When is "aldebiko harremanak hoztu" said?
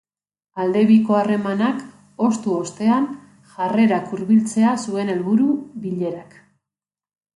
0.61-2.55